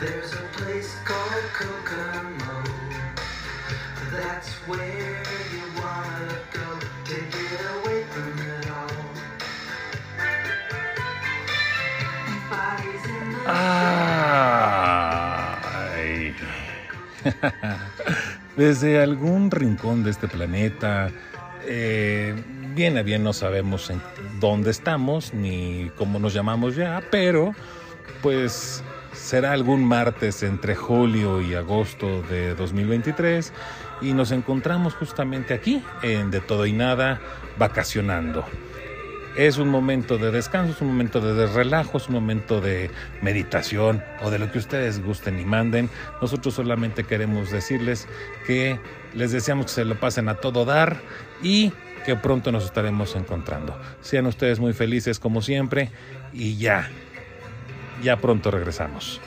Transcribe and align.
There's 0.00 0.32
a 0.34 0.44
place 0.52 0.96
called 1.04 1.46
That's 4.10 4.50
where 4.66 5.22
you 5.52 5.64
go 6.52 6.68
away 7.78 8.04
from 8.10 8.38
it 8.38 8.66
all. 8.70 8.92
Desde 18.56 19.00
algún 19.00 19.50
rincón 19.50 20.04
de 20.04 20.10
este 20.10 20.28
planeta 20.28 21.10
eh, 21.66 22.34
bien 22.74 22.96
a 22.98 23.02
bien 23.02 23.22
no 23.22 23.32
sabemos 23.32 23.90
en 23.90 24.00
dónde 24.40 24.70
estamos 24.70 25.34
ni 25.34 25.90
cómo 25.96 26.18
nos 26.18 26.34
llamamos 26.34 26.76
ya, 26.76 27.02
pero 27.10 27.54
pues 28.22 28.82
será 29.12 29.52
algún 29.52 29.84
martes 29.84 30.42
entre 30.42 30.74
julio 30.74 31.40
y 31.40 31.54
agosto 31.54 32.22
de 32.22 32.54
2023 32.54 33.52
y 34.00 34.12
nos 34.12 34.32
encontramos 34.32 34.94
justamente 34.94 35.54
aquí 35.54 35.82
en 36.02 36.30
De 36.30 36.40
Todo 36.40 36.66
y 36.66 36.72
Nada 36.72 37.20
vacacionando. 37.58 38.44
Es 39.36 39.56
un 39.56 39.68
momento 39.68 40.18
de 40.18 40.30
descanso, 40.30 40.72
es 40.72 40.80
un 40.82 40.88
momento 40.88 41.20
de 41.20 41.46
relajo, 41.46 41.96
es 41.96 42.08
un 42.08 42.14
momento 42.14 42.60
de 42.60 42.90
meditación 43.22 44.04
o 44.20 44.30
de 44.30 44.38
lo 44.38 44.52
que 44.52 44.58
ustedes 44.58 45.02
gusten 45.02 45.40
y 45.40 45.44
manden. 45.46 45.88
Nosotros 46.20 46.52
solamente 46.54 47.04
queremos 47.04 47.50
decirles 47.50 48.06
que 48.46 48.78
les 49.14 49.32
deseamos 49.32 49.66
que 49.66 49.72
se 49.72 49.84
lo 49.86 49.98
pasen 49.98 50.28
a 50.28 50.34
todo 50.34 50.66
dar 50.66 51.00
y 51.42 51.72
que 52.04 52.14
pronto 52.14 52.52
nos 52.52 52.64
estaremos 52.64 53.16
encontrando. 53.16 53.80
Sean 54.02 54.26
ustedes 54.26 54.60
muy 54.60 54.74
felices 54.74 55.18
como 55.18 55.40
siempre 55.40 55.90
y 56.34 56.58
ya, 56.58 56.90
ya 58.02 58.18
pronto 58.18 58.50
regresamos. 58.50 59.18